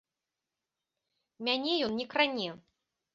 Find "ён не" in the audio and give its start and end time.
1.89-2.07